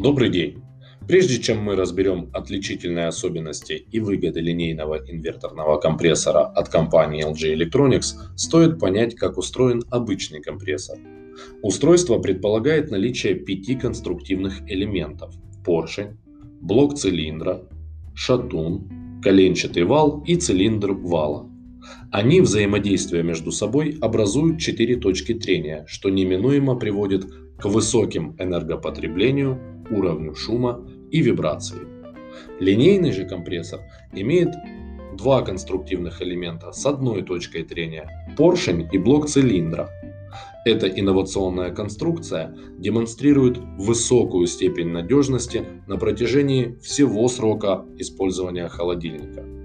Добрый 0.00 0.30
день! 0.30 0.62
Прежде 1.08 1.42
чем 1.42 1.60
мы 1.60 1.74
разберем 1.74 2.30
отличительные 2.32 3.08
особенности 3.08 3.72
и 3.72 3.98
выгоды 3.98 4.38
линейного 4.38 5.02
инверторного 5.10 5.80
компрессора 5.80 6.46
от 6.46 6.68
компании 6.68 7.26
LG 7.28 7.56
Electronics, 7.56 8.14
стоит 8.36 8.78
понять, 8.78 9.16
как 9.16 9.38
устроен 9.38 9.82
обычный 9.90 10.40
компрессор. 10.40 10.98
Устройство 11.62 12.20
предполагает 12.20 12.92
наличие 12.92 13.34
пяти 13.34 13.74
конструктивных 13.74 14.60
элементов– 14.70 15.34
поршень, 15.64 16.16
блок 16.60 16.96
цилиндра, 16.96 17.62
шатун, 18.14 19.20
коленчатый 19.20 19.82
вал 19.82 20.22
и 20.28 20.36
цилиндр 20.36 20.92
вала. 20.92 21.50
Они, 22.10 22.40
взаимодействуя 22.40 23.22
между 23.22 23.52
собой, 23.52 23.98
образуют 24.00 24.60
четыре 24.60 24.96
точки 24.96 25.34
трения, 25.34 25.84
что 25.88 26.08
неминуемо 26.08 26.76
приводит 26.76 27.24
к 27.58 27.66
высоким 27.66 28.36
энергопотреблению, 28.38 29.84
уровню 29.90 30.34
шума 30.34 30.86
и 31.10 31.20
вибрации. 31.20 31.78
Линейный 32.60 33.12
же 33.12 33.24
компрессор 33.24 33.80
имеет 34.12 34.50
два 35.16 35.42
конструктивных 35.42 36.22
элемента 36.22 36.72
с 36.72 36.86
одной 36.86 37.22
точкой 37.22 37.64
трения– 37.64 38.08
поршень 38.36 38.88
и 38.92 38.98
блок 38.98 39.28
цилиндра. 39.28 39.90
Эта 40.64 40.86
инновационная 40.86 41.70
конструкция 41.70 42.54
демонстрирует 42.78 43.58
высокую 43.78 44.46
степень 44.46 44.88
надежности 44.88 45.64
на 45.86 45.96
протяжении 45.96 46.78
всего 46.82 47.26
срока 47.28 47.84
использования 47.96 48.68
холодильника. 48.68 49.57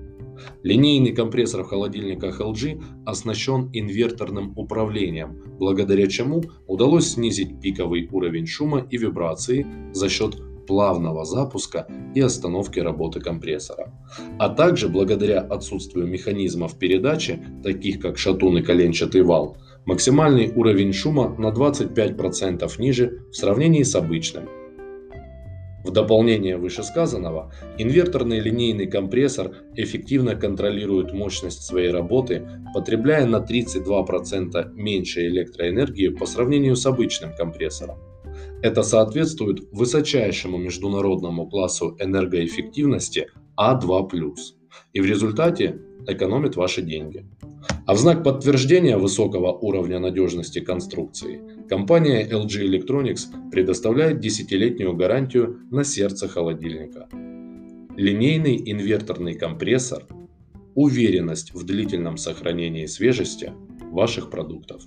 Линейный 0.64 1.14
компрессор 1.14 1.64
в 1.64 1.68
холодильниках 1.68 2.42
LG 2.42 2.82
оснащен 3.06 3.70
инверторным 3.74 4.54
управлением, 4.58 5.38
благодаря 5.60 6.08
чему 6.08 6.44
удалось 6.68 7.12
снизить 7.12 7.60
пиковый 7.62 8.08
уровень 8.12 8.48
шума 8.48 8.86
и 8.90 8.98
вибрации 8.98 9.66
за 9.94 10.10
счет 10.10 10.36
плавного 10.66 11.26
запуска 11.26 11.88
и 12.16 12.22
остановки 12.22 12.80
работы 12.80 13.20
компрессора. 13.20 13.94
А 14.40 14.50
также 14.50 14.90
благодаря 14.90 15.42
отсутствию 15.42 16.08
механизмов 16.08 16.78
передачи, 16.78 17.39
таких 17.64 18.00
как 18.00 18.17
шатун 18.17 18.58
и 18.58 18.62
коленчатый 18.62 19.23
вал, 19.23 19.58
максимальный 19.86 20.52
уровень 20.56 20.94
шума 20.94 21.36
на 21.38 21.48
25% 21.48 22.70
ниже 22.80 23.23
в 23.32 23.36
сравнении 23.36 23.84
с 23.84 23.95
обычным. 23.95 24.48
В 25.84 25.92
дополнение 25.92 26.58
вышесказанного, 26.58 27.53
инверторный 27.78 28.39
линейный 28.39 28.88
компрессор 28.88 29.52
эффективно 29.76 30.36
контролирует 30.36 31.14
мощность 31.14 31.64
своей 31.64 31.92
работы, 31.92 32.48
потребляя 32.73 33.26
на 33.26 33.38
32% 33.38 34.73
меньше 34.76 35.28
электроэнергии 35.28 36.08
по 36.08 36.26
сравнению 36.26 36.76
с 36.78 36.86
обычным 36.86 37.36
компрессором. 37.36 37.98
Это 38.61 38.81
соответствует 38.81 39.59
высочайшему 39.72 40.58
международному 40.58 41.50
классу 41.50 41.98
энергоэффективности 42.00 43.28
А2+, 43.59 44.09
и 44.94 45.02
в 45.02 45.06
результате 45.06 45.80
экономит 46.08 46.56
ваши 46.56 46.81
деньги. 46.81 47.26
А 47.86 47.95
в 47.95 47.98
знак 47.98 48.23
подтверждения 48.23 48.98
высокого 48.98 49.52
уровня 49.52 50.00
надежности 50.00 50.59
конструкции 50.59 51.42
компания 51.67 52.26
LG 52.26 52.66
Electronics 52.70 53.52
предоставляет 53.52 54.22
десятилетнюю 54.22 54.95
гарантию 54.95 55.59
на 55.70 55.84
сердце 55.84 56.30
холодильника. 56.30 57.09
Линейный 57.98 58.56
инверторный 58.72 59.34
компрессор– 59.34 60.08
уверенность 60.76 61.54
в 61.54 61.66
длительном 61.66 62.16
сохранении 62.16 62.86
свежести 62.86 63.52
ваших 63.92 64.30
продуктов. 64.30 64.81